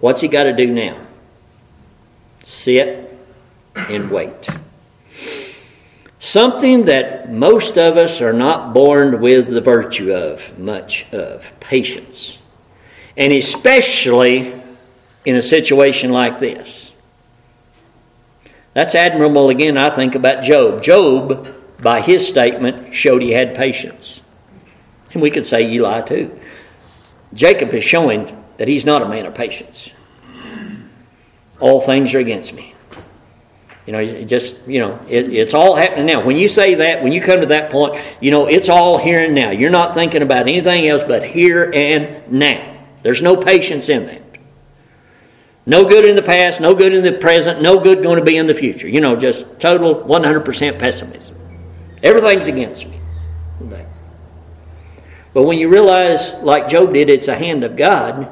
[0.00, 0.98] What's he got to do now?
[2.44, 3.07] Sit
[3.88, 4.48] and wait.
[6.20, 12.38] Something that most of us are not born with the virtue of, much of patience.
[13.16, 14.52] And especially
[15.24, 16.92] in a situation like this.
[18.74, 20.82] That's admirable again, I think, about Job.
[20.82, 21.48] Job
[21.80, 24.20] by his statement, showed he had patience.
[25.12, 26.38] And we could say Eli too.
[27.32, 29.90] Jacob is showing that he's not a man of patience.
[31.60, 32.74] All things are against me.
[33.88, 36.22] You know, just, you know, it, it's all happening now.
[36.22, 39.24] When you say that, when you come to that point, you know, it's all here
[39.24, 39.48] and now.
[39.48, 42.84] You're not thinking about anything else but here and now.
[43.02, 44.20] There's no patience in that.
[45.64, 48.36] No good in the past, no good in the present, no good going to be
[48.36, 48.86] in the future.
[48.86, 51.34] You know, just total 100% pessimism.
[52.02, 53.00] Everything's against me.
[55.32, 58.28] But when you realize, like Job did, it's a hand of God,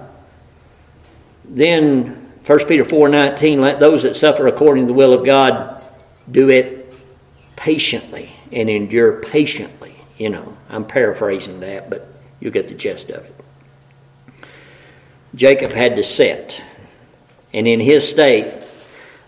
[1.47, 5.83] then 1 Peter 4:19, let those that suffer according to the will of God
[6.31, 6.95] do it
[7.57, 9.97] patiently and endure patiently.
[10.17, 12.07] You know, I'm paraphrasing that, but
[12.39, 13.35] you get the gist of it.
[15.35, 16.63] Jacob had to sit.
[17.53, 18.53] And in his state,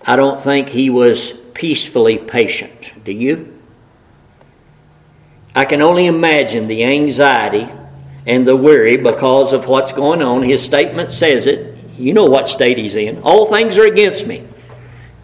[0.07, 3.05] I don't think he was peacefully patient.
[3.05, 3.53] Do you?
[5.57, 7.69] I can only imagine the anxiety
[8.27, 10.45] and the worry because of what's going on.
[10.45, 11.78] His statement says it.
[11.99, 13.23] You know what state he's in.
[13.23, 14.47] All things are against me.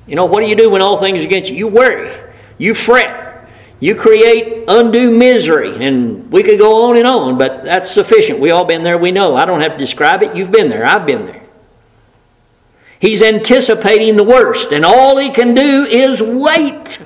[0.07, 1.57] You know, what do you do when all things are against you?
[1.57, 2.13] You worry,
[2.59, 3.49] you fret,
[3.81, 5.85] you create undue misery.
[5.85, 8.41] And we could go on and on, but that's sufficient.
[8.41, 9.37] We all been there, we know.
[9.37, 10.37] I don't have to describe it.
[10.37, 11.43] You've been there, I've been there.
[12.99, 16.99] He's anticipating the worst, and all he can do is wait.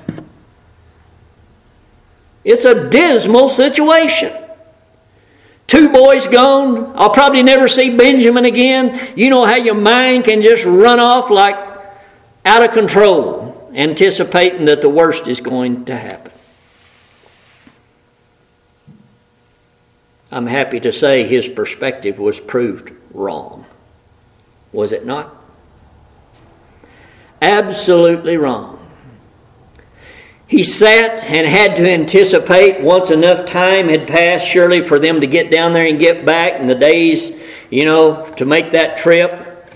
[2.43, 4.33] It's a dismal situation.
[5.69, 6.93] Two boys gone.
[6.95, 9.13] I'll probably never see Benjamin again.
[9.15, 11.55] You know how your mind can just run off like
[12.43, 16.31] out of control, anticipating that the worst is going to happen.
[20.31, 23.63] I'm happy to say his perspective was proved wrong.
[24.71, 25.35] Was it not?
[27.43, 28.78] Absolutely wrong.
[30.49, 35.27] He sat and had to anticipate once enough time had passed, surely, for them to
[35.27, 37.31] get down there and get back, and the days,
[37.69, 39.69] you know, to make that trip.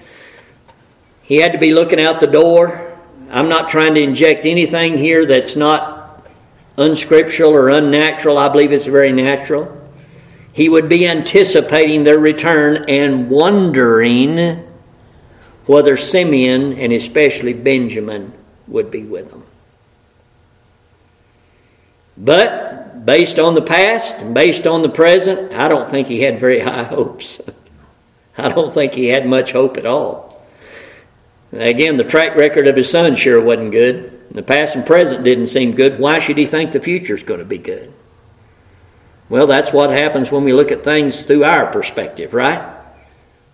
[1.21, 2.97] He had to be looking out the door.
[3.29, 6.25] I'm not trying to inject anything here that's not
[6.75, 8.39] unscriptural or unnatural.
[8.39, 9.79] I believe it's very natural.
[10.53, 14.67] He would be anticipating their return and wondering
[15.67, 18.33] whether Simeon and especially Benjamin
[18.67, 19.42] would be with them.
[22.17, 26.39] But based on the past and based on the present, I don't think he had
[26.39, 27.41] very high hopes.
[28.37, 30.43] I don't think he had much hope at all.
[31.51, 34.09] Again, the track record of his son sure wasn't good.
[34.31, 35.99] The past and present didn't seem good.
[35.99, 37.93] Why should he think the future's going to be good?
[39.29, 42.75] Well, that's what happens when we look at things through our perspective, right?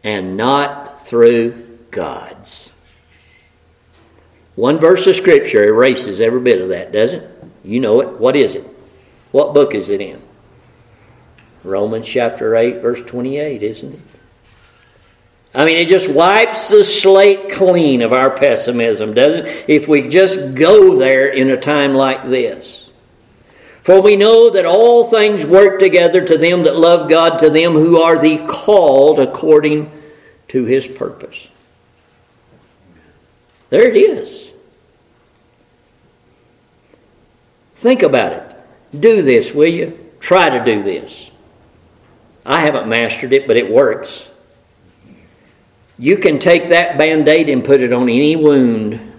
[0.04, 2.72] And not through God's.
[4.56, 7.38] One verse of Scripture erases every bit of that, doesn't it?
[7.63, 8.19] You know it.
[8.19, 8.65] What is it?
[9.32, 10.22] What book is it in?
[11.63, 14.00] Romans chapter 8, verse 28, isn't it?
[15.54, 19.65] I mean, it just wipes the slate clean of our pessimism, doesn't it?
[19.67, 22.89] If we just go there in a time like this.
[23.82, 27.74] For we know that all things work together to them that love God, to them
[27.74, 29.91] who are the called according
[30.50, 31.48] to his purpose.
[33.69, 34.49] There it is.
[37.80, 38.44] Think about it.
[39.00, 39.98] Do this, will you?
[40.20, 41.32] Try to do this.
[42.46, 44.28] I haven't mastered it, but it works.
[45.98, 49.13] You can take that band aid and put it on any wound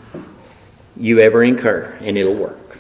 [0.95, 2.77] you ever incur, and it'll work.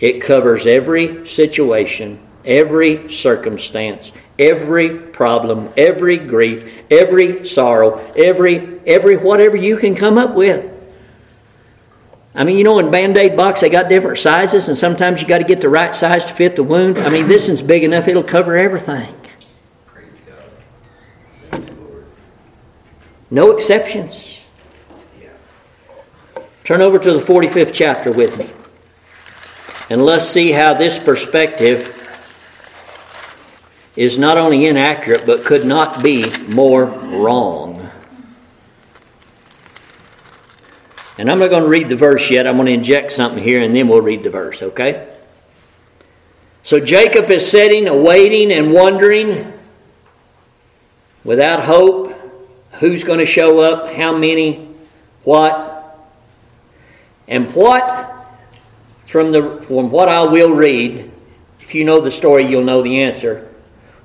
[0.00, 9.56] It covers every situation, every circumstance, every problem, every grief, every sorrow, every every whatever
[9.56, 10.71] you can come up with.
[12.34, 15.28] I mean, you know, in Band Aid box, they got different sizes, and sometimes you
[15.28, 16.98] got to get the right size to fit the wound.
[16.98, 19.14] I mean, this one's big enough, it'll cover everything.
[23.30, 24.40] No exceptions.
[26.64, 28.50] Turn over to the 45th chapter with me.
[29.90, 31.98] And let's see how this perspective
[33.96, 37.81] is not only inaccurate, but could not be more wrong.
[41.22, 42.48] And I'm not going to read the verse yet.
[42.48, 45.08] I'm going to inject something here and then we'll read the verse, okay?
[46.64, 49.52] So Jacob is sitting, awaiting, and wondering
[51.22, 52.12] without hope
[52.80, 54.68] who's going to show up, how many,
[55.22, 55.96] what.
[57.28, 58.26] And what,
[59.06, 61.08] from, the, from what I will read,
[61.60, 63.48] if you know the story, you'll know the answer.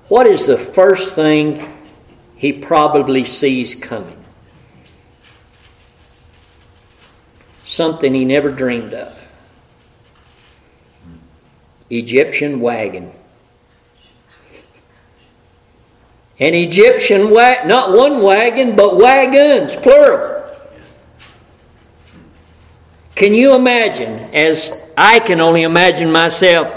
[0.08, 1.68] What is the first thing
[2.36, 4.17] he probably sees coming?
[7.68, 9.14] Something he never dreamed of.
[11.90, 13.12] Egyptian wagon.
[16.40, 20.50] An Egyptian wagon, not one wagon, but wagons, plural.
[23.16, 26.74] Can you imagine, as I can only imagine myself,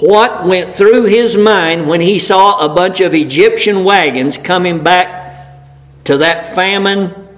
[0.00, 5.46] what went through his mind when he saw a bunch of Egyptian wagons coming back
[6.06, 7.28] to that famine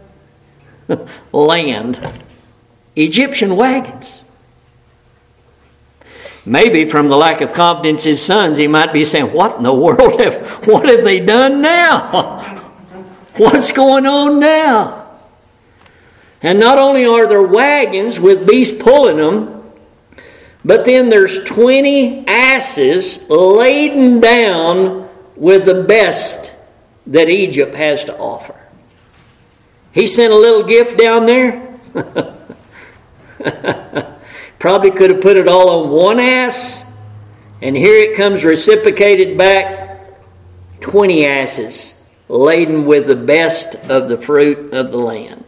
[1.33, 2.22] land.
[2.97, 4.23] Egyptian wagons.
[6.45, 9.63] Maybe from the lack of confidence in his sons, he might be saying, What in
[9.63, 12.59] the world have what have they done now?
[13.37, 15.07] What's going on now?
[16.43, 19.63] And not only are there wagons with beasts pulling them,
[20.65, 26.53] but then there's 20 asses laden down with the best
[27.07, 28.59] that Egypt has to offer.
[29.93, 31.79] He sent a little gift down there.
[34.59, 36.85] Probably could have put it all on one ass,
[37.61, 40.21] and here it comes reciprocated back
[40.81, 41.95] 20 asses
[42.29, 45.45] laden with the best of the fruit of the land.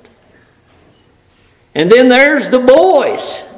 [1.75, 3.43] And then there's the boys.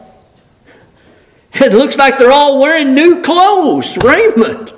[1.59, 4.75] It looks like they're all wearing new clothes, raiment.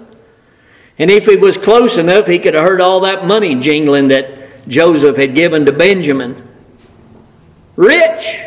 [0.97, 4.69] And if he was close enough, he could have heard all that money jingling that
[4.69, 6.41] Joseph had given to Benjamin.
[7.75, 8.39] Rich.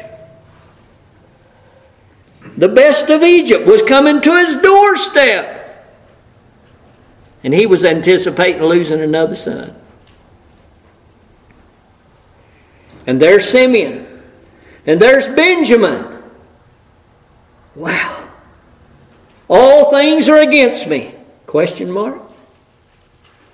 [2.57, 5.59] The best of Egypt was coming to his doorstep.
[7.43, 9.75] And he was anticipating losing another son.
[13.07, 14.07] And there's Simeon.
[14.85, 16.21] And there's Benjamin.
[17.75, 18.27] Wow.
[19.49, 21.15] All things are against me.
[21.45, 22.21] Question mark?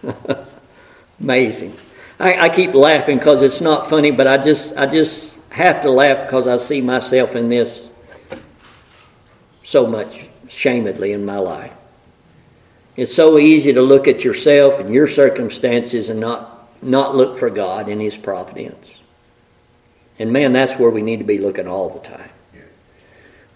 [1.19, 1.75] Amazing.
[2.19, 5.89] I, I, keep laughing because it's not funny, but I just I just have to
[5.89, 7.86] laugh because I see myself in this
[9.67, 11.73] so much shamedly in my life.
[12.95, 17.49] It's so easy to look at yourself and your circumstances and not not look for
[17.49, 19.01] God in His providence.
[20.19, 22.29] And man, that's where we need to be looking all the time.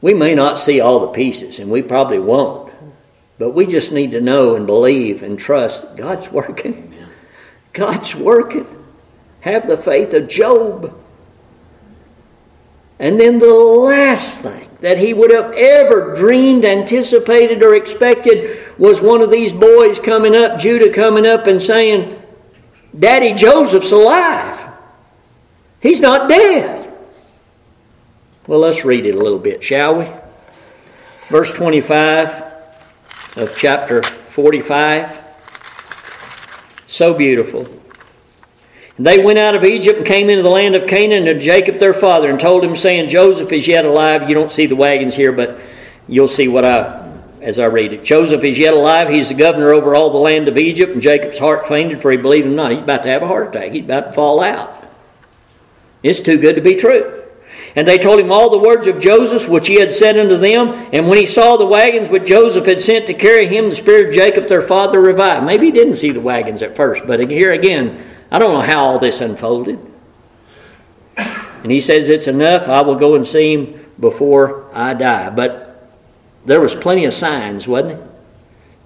[0.02, 2.74] We may not see all the pieces, and we probably won't,
[3.40, 6.94] but we just need to know and believe and trust God's working.
[7.72, 8.68] God's working.
[9.42, 11.01] Have the faith of Job.
[13.02, 19.02] And then the last thing that he would have ever dreamed, anticipated, or expected was
[19.02, 22.22] one of these boys coming up, Judah coming up and saying,
[22.98, 24.70] Daddy Joseph's alive.
[25.82, 26.94] He's not dead.
[28.46, 30.08] Well, let's read it a little bit, shall we?
[31.28, 32.30] Verse 25
[33.38, 35.20] of chapter 45.
[36.86, 37.81] So beautiful.
[39.04, 41.94] They went out of Egypt and came into the land of Canaan to Jacob their
[41.94, 44.28] father and told him, saying, Joseph is yet alive.
[44.28, 45.60] You don't see the wagons here, but
[46.08, 47.10] you'll see what I
[47.42, 48.04] as I read it.
[48.04, 49.10] Joseph is yet alive.
[49.10, 50.94] He's the governor over all the land of Egypt.
[50.94, 52.72] And Jacob's heart fainted, for he believed him not.
[52.72, 53.72] He's about to have a heart attack.
[53.72, 54.86] He's about to fall out.
[56.04, 57.24] It's too good to be true.
[57.76, 60.90] And they told him all the words of Joseph which he had said unto them.
[60.92, 64.10] And when he saw the wagons which Joseph had sent to carry him, the spirit
[64.10, 65.46] of Jacob their father revived.
[65.46, 68.86] Maybe he didn't see the wagons at first, but here again, I don't know how
[68.86, 69.80] all this unfolded.
[71.18, 72.68] And he says, It's enough.
[72.68, 75.30] I will go and see him before I die.
[75.30, 75.90] But
[76.46, 78.08] there was plenty of signs, wasn't it?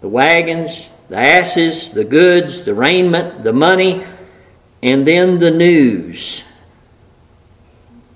[0.01, 4.05] The wagons, the asses, the goods, the raiment, the money,
[4.83, 6.43] and then the news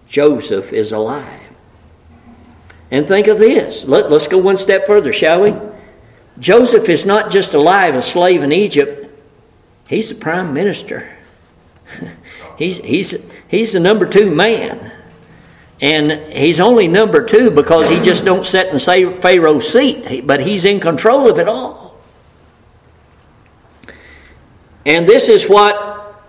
[0.07, 1.41] Joseph is alive.
[2.91, 3.85] And think of this.
[3.85, 5.55] Let, us go one step further, shall we?
[6.39, 9.11] Joseph is not just alive, a slave in Egypt,
[9.87, 11.18] he's the prime minister.
[12.57, 13.15] he's, he's,
[13.47, 14.91] he's the number two man.
[15.81, 20.65] And he's only number two because he just don't sit in Pharaoh's seat, but he's
[20.65, 21.97] in control of it all.
[24.85, 26.19] And this is what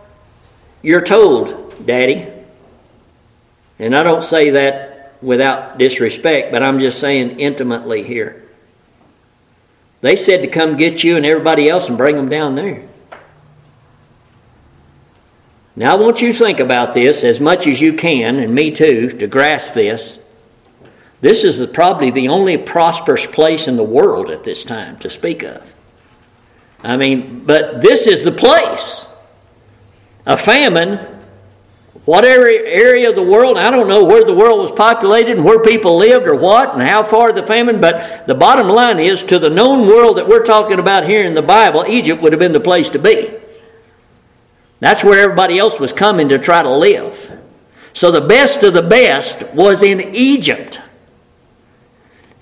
[0.82, 2.28] you're told, Daddy.
[3.78, 8.46] And I don't say that without disrespect, but I'm just saying intimately here.
[10.00, 12.84] They said to come get you and everybody else and bring them down there.
[15.76, 18.70] Now, I want you to think about this as much as you can, and me
[18.70, 20.18] too, to grasp this.
[21.20, 25.10] This is the, probably the only prosperous place in the world at this time to
[25.10, 25.74] speak of.
[26.82, 29.06] I mean, but this is the place.
[30.26, 30.98] A famine
[32.04, 35.60] whatever area of the world, I don't know where the world was populated and where
[35.60, 39.38] people lived or what and how far the famine, but the bottom line is to
[39.38, 42.52] the known world that we're talking about here in the Bible, Egypt would have been
[42.52, 43.34] the place to be.
[44.80, 47.38] That's where everybody else was coming to try to live.
[47.92, 50.80] So the best of the best was in Egypt.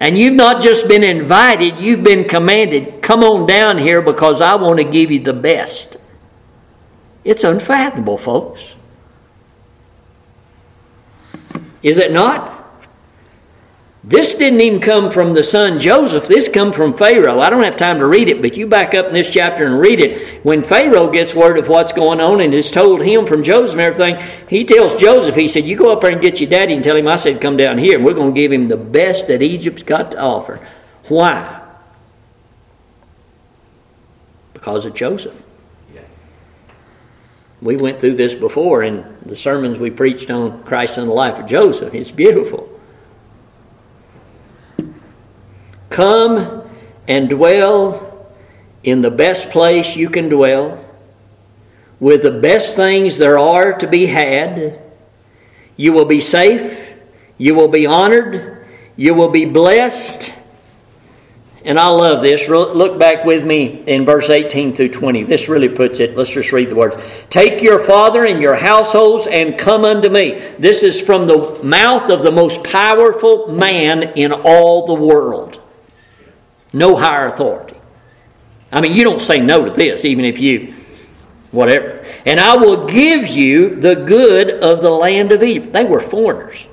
[0.01, 4.55] And you've not just been invited, you've been commanded, come on down here because I
[4.55, 5.97] want to give you the best.
[7.25, 8.77] It's unfathomable, folks.
[11.83, 12.58] Is it not?
[14.09, 16.27] This didn't even come from the son Joseph.
[16.27, 17.41] This come from Pharaoh.
[17.41, 19.79] I don't have time to read it, but you back up in this chapter and
[19.79, 20.43] read it.
[20.43, 23.83] When Pharaoh gets word of what's going on and is told him from Joseph and
[23.83, 24.17] everything,
[24.49, 26.97] he tells Joseph, he said, You go up there and get your daddy and tell
[26.97, 29.43] him I said come down here and we're going to give him the best that
[29.43, 30.67] Egypt's got to offer.
[31.09, 31.63] Why?
[34.55, 35.43] Because of Joseph.
[37.61, 41.39] We went through this before in the sermons we preached on Christ and the life
[41.39, 41.93] of Joseph.
[41.95, 42.68] It's beautiful.
[45.91, 46.63] Come
[47.07, 48.31] and dwell
[48.85, 50.85] in the best place you can dwell,
[52.01, 54.81] with the best things there are to be had.
[55.77, 56.89] You will be safe,
[57.37, 58.67] you will be honored,
[58.97, 60.35] you will be blessed,
[61.65, 62.49] and I love this.
[62.49, 65.25] Look back with me in verse 18 through 20.
[65.25, 66.17] This really puts it.
[66.17, 66.97] Let's just read the words.
[67.31, 70.41] Take your father and your households and come unto me.
[70.59, 75.61] This is from the mouth of the most powerful man in all the world.
[76.73, 77.77] No higher authority.
[78.71, 80.75] I mean, you don't say no to this, even if you,
[81.51, 82.05] whatever.
[82.27, 85.73] And I will give you the good of the land of Egypt.
[85.73, 86.67] They were foreigners.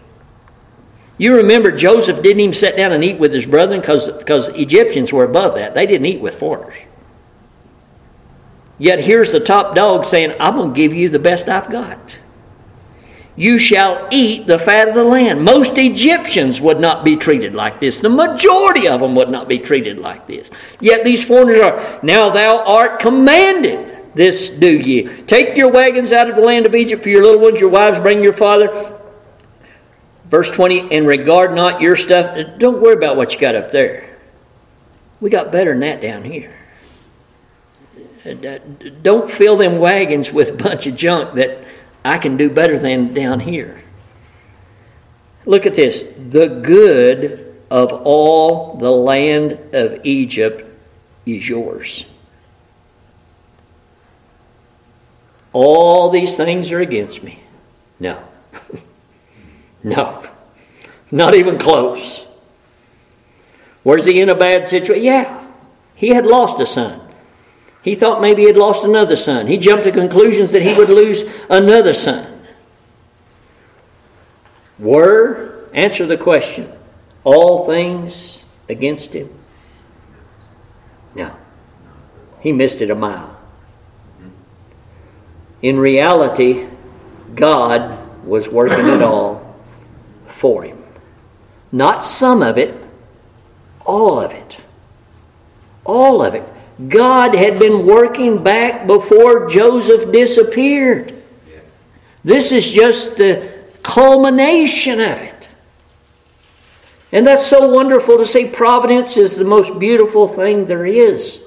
[1.18, 5.24] You remember Joseph didn't even sit down and eat with his brethren because Egyptians were
[5.24, 5.74] above that.
[5.74, 6.76] They didn't eat with foreigners.
[8.78, 12.18] Yet here's the top dog saying, I'm going to give you the best I've got.
[13.38, 15.44] You shall eat the fat of the land.
[15.44, 18.00] Most Egyptians would not be treated like this.
[18.00, 20.50] The majority of them would not be treated like this.
[20.80, 24.14] Yet these foreigners are, now thou art commanded.
[24.16, 25.10] This do ye.
[25.24, 28.00] Take your wagons out of the land of Egypt for your little ones, your wives,
[28.00, 28.96] bring your father,
[30.30, 32.38] Verse 20, and regard not your stuff.
[32.58, 34.18] Don't worry about what you got up there.
[35.22, 36.58] We got better than that down here.
[38.26, 38.58] Uh,
[39.04, 41.64] don't fill them wagons with a bunch of junk that
[42.06, 43.82] I can do better than down here.
[45.46, 46.04] Look at this.
[46.18, 50.64] The good of all the land of Egypt
[51.26, 52.06] is yours.
[55.52, 57.44] All these things are against me.
[58.00, 58.24] No.
[59.86, 60.28] No,
[61.12, 62.26] not even close.
[63.84, 65.04] Was he in a bad situation?
[65.04, 65.48] Yeah,
[65.94, 67.05] he had lost a son.
[67.86, 69.46] He thought maybe he had lost another son.
[69.46, 72.26] He jumped to conclusions that he would lose another son.
[74.80, 76.72] Were, answer the question,
[77.24, 79.30] all things against him?
[81.14, 81.36] No.
[82.42, 83.40] He missed it a mile.
[85.62, 86.66] In reality,
[87.36, 89.56] God was working it all
[90.26, 90.84] for him.
[91.72, 92.76] Not some of it,
[93.86, 94.58] all of it.
[95.86, 96.55] All of it.
[96.88, 101.14] God had been working back before Joseph disappeared.
[102.24, 103.54] This is just the
[103.84, 105.50] culmination of it.
[107.12, 108.48] And that's so wonderful to see.
[108.48, 111.40] Providence is the most beautiful thing there is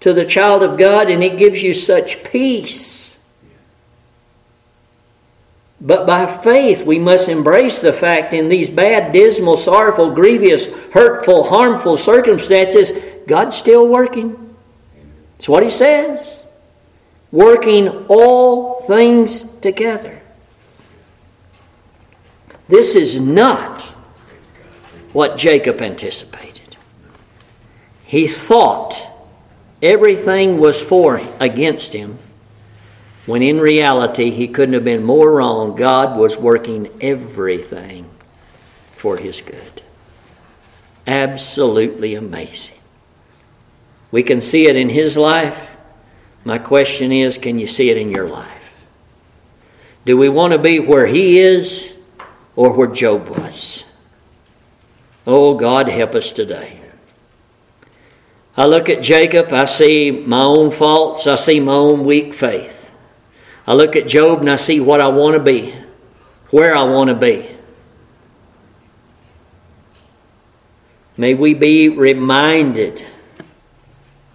[0.00, 3.18] to the child of God, and it gives you such peace.
[5.80, 11.44] But by faith, we must embrace the fact in these bad, dismal, sorrowful, grievous, hurtful,
[11.44, 12.92] harmful circumstances,
[13.26, 14.54] God's still working.
[15.36, 16.44] That's what He says.
[17.32, 20.22] Working all things together.
[22.68, 23.82] This is not
[25.12, 26.76] what Jacob anticipated.
[28.04, 29.08] He thought
[29.82, 32.18] everything was for against him
[33.26, 35.74] when in reality he couldn't have been more wrong.
[35.74, 38.08] God was working everything
[38.92, 39.82] for his good.
[41.06, 42.75] Absolutely amazing.
[44.16, 45.76] We can see it in his life.
[46.42, 48.88] My question is can you see it in your life?
[50.06, 51.92] Do we want to be where he is
[52.54, 53.84] or where Job was?
[55.26, 56.80] Oh, God, help us today.
[58.56, 62.94] I look at Jacob, I see my own faults, I see my own weak faith.
[63.66, 65.74] I look at Job and I see what I want to be,
[66.48, 67.54] where I want to be.
[71.18, 73.06] May we be reminded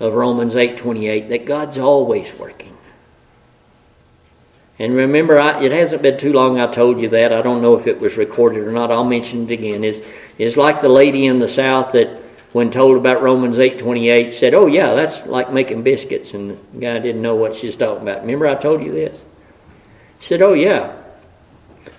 [0.01, 2.71] of Romans 8:28 that God's always working.
[4.81, 7.31] And remember, I, it hasn't been too long I told you that.
[7.31, 8.91] I don't know if it was recorded or not.
[8.91, 9.83] I'll mention it again.
[9.83, 10.01] It's,
[10.39, 12.07] it's like the lady in the South that,
[12.51, 16.33] when told about Romans 8.28, said, oh, yeah, that's like making biscuits.
[16.33, 18.21] And the guy didn't know what she's talking about.
[18.21, 19.23] Remember I told you this?
[20.17, 20.95] He said, oh, yeah.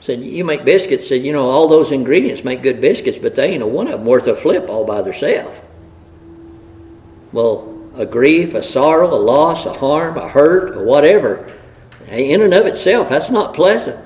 [0.01, 1.09] said, you make biscuits.
[1.09, 4.01] said, you know, all those ingredients make good biscuits, but they ain't a one of
[4.01, 5.57] them worth a flip all by themselves.
[7.31, 11.53] Well, a grief, a sorrow, a loss, a harm, a hurt, or whatever,
[12.09, 13.99] eh, in and of itself, that's not pleasant.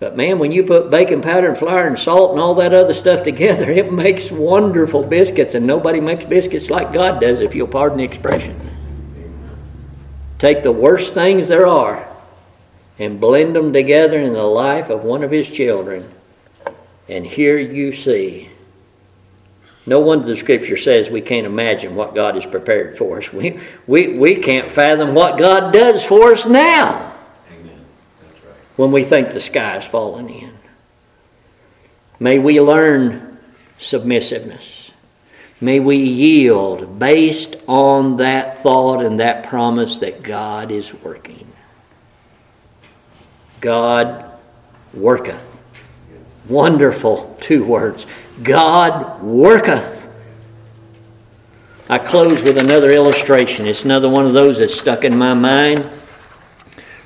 [0.00, 2.94] But man, when you put baking powder and flour and salt and all that other
[2.94, 7.68] stuff together, it makes wonderful biscuits, and nobody makes biscuits like God does, if you'll
[7.68, 8.58] pardon the expression.
[10.38, 12.08] Take the worst things there are
[12.98, 16.08] and blend them together in the life of one of His children,
[17.08, 18.51] and here you see
[19.84, 23.32] No wonder the scripture says we can't imagine what God has prepared for us.
[23.32, 27.12] We, we, we can't fathom what God does for us now
[27.52, 27.80] Amen.
[28.22, 28.54] That's right.
[28.76, 30.56] when we think the sky is falling in.
[32.20, 33.38] May we learn
[33.78, 34.92] submissiveness.
[35.60, 41.46] May we yield based on that thought and that promise that God is working.
[43.60, 44.24] God
[44.92, 45.62] worketh.
[46.48, 48.06] Wonderful two words.
[48.40, 50.08] God worketh.
[51.88, 53.66] I close with another illustration.
[53.66, 55.84] It's another one of those that's stuck in my mind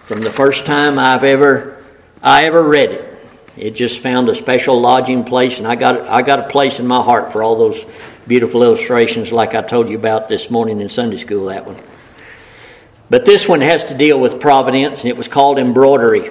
[0.02, 1.82] from the first time I've ever
[2.22, 3.18] I ever read it.
[3.56, 6.86] It just found a special lodging place, and I got I got a place in
[6.86, 7.84] my heart for all those
[8.28, 11.46] beautiful illustrations, like I told you about this morning in Sunday school.
[11.46, 11.76] That one,
[13.10, 16.30] but this one has to deal with providence, and it was called embroidery.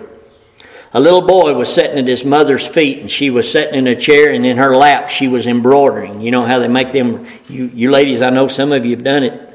[0.96, 3.96] A little boy was sitting at his mother's feet, and she was sitting in a
[3.96, 6.22] chair, and in her lap she was embroidering.
[6.22, 7.28] You know how they make them.
[7.50, 9.46] You, you ladies, I know some of you have done it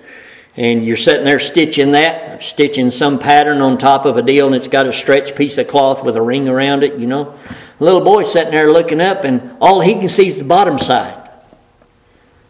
[0.57, 4.55] and you're sitting there stitching that, stitching some pattern on top of a deal, and
[4.55, 7.35] it's got a stretched piece of cloth with a ring around it, you know.
[7.79, 10.79] The little boy sitting there looking up, and all he can see is the bottom
[10.79, 11.17] side.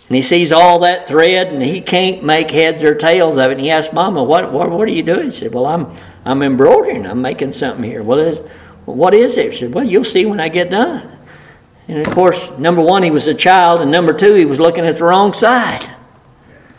[0.08, 3.52] And he sees all that thread, and he can't make heads or tails of it.
[3.52, 4.50] And he asks Mama, "What?
[4.50, 7.06] What, what are you doing?" She said, "Well, I'm I'm embroidering.
[7.06, 8.18] I'm making something here." Well,
[8.86, 9.54] is, what is it?
[9.54, 11.18] She said, "Well, you'll see when I get done."
[11.88, 14.86] And of course, number one, he was a child, and number two, he was looking
[14.86, 15.88] at the wrong side.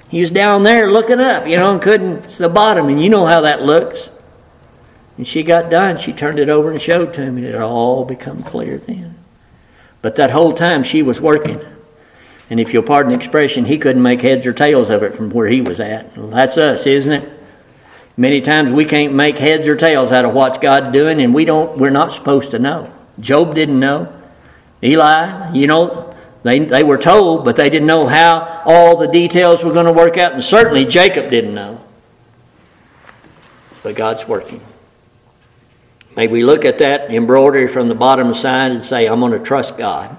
[0.09, 3.09] He was down there looking up, you know, and couldn't, it's the bottom, and you
[3.09, 4.09] know how that looks.
[5.17, 5.97] And she got done.
[5.97, 9.15] She turned it over and showed to him, and it all become clear then.
[10.01, 11.59] But that whole time she was working.
[12.49, 15.29] And if you'll pardon the expression, he couldn't make heads or tails of it from
[15.29, 16.17] where he was at.
[16.17, 17.40] Well, that's us, isn't it?
[18.17, 21.45] Many times we can't make heads or tails out of what's God doing, and we
[21.45, 21.77] don't.
[21.77, 22.91] We're not supposed to know.
[23.19, 24.13] Job didn't know.
[24.83, 29.63] Eli, you know, they, they were told, but they didn't know how all the details
[29.63, 31.83] were going to work out, and certainly Jacob didn't know.
[33.83, 34.61] But God's working.
[36.15, 39.39] May we look at that embroidery from the bottom side and say, I'm going to
[39.39, 40.15] trust God.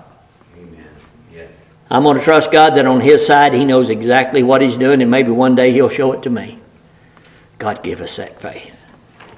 [0.56, 0.86] Amen.
[1.32, 1.50] Yes.
[1.90, 5.02] I'm going to trust God that on His side He knows exactly what He's doing,
[5.02, 6.61] and maybe one day He'll show it to me.
[7.58, 8.84] God, give us that faith.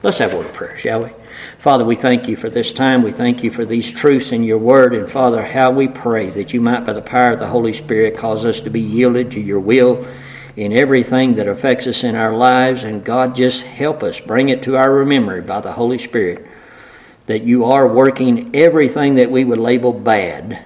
[0.03, 1.11] Let's have a word of prayer, shall we?
[1.59, 3.03] Father, we thank you for this time.
[3.03, 4.95] We thank you for these truths in your word.
[4.95, 8.17] And Father, how we pray that you might, by the power of the Holy Spirit,
[8.17, 10.07] cause us to be yielded to your will
[10.57, 12.85] in everything that affects us in our lives.
[12.85, 16.47] And God, just help us bring it to our memory by the Holy Spirit
[17.27, 20.63] that you are working everything that we would label bad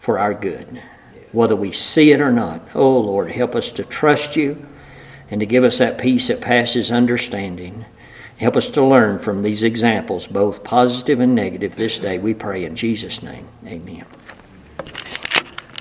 [0.00, 0.82] for our good,
[1.32, 2.62] whether we see it or not.
[2.74, 4.66] Oh, Lord, help us to trust you
[5.32, 7.86] and to give us that peace that passes understanding.
[8.36, 12.18] Help us to learn from these examples, both positive and negative, this day.
[12.18, 13.48] We pray in Jesus' name.
[13.66, 14.04] Amen.